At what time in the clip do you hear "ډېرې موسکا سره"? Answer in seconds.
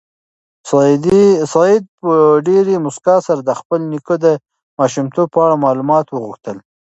2.47-3.41